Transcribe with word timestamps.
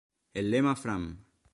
El 0.41 0.49
lema 0.53 0.75
Fram! 0.87 1.07